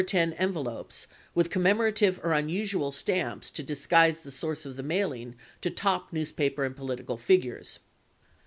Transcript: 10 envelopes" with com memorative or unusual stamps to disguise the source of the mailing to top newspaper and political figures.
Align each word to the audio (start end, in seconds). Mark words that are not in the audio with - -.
10 0.03 0.33
envelopes" 0.33 1.05
with 1.35 1.51
com 1.51 1.63
memorative 1.63 2.17
or 2.23 2.33
unusual 2.33 2.91
stamps 2.91 3.51
to 3.51 3.61
disguise 3.61 4.17
the 4.17 4.31
source 4.31 4.65
of 4.65 4.75
the 4.75 4.81
mailing 4.81 5.35
to 5.61 5.69
top 5.69 6.11
newspaper 6.11 6.63
and 6.65 6.75
political 6.75 7.17
figures. 7.17 7.77